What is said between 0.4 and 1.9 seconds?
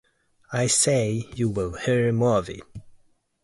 I say you will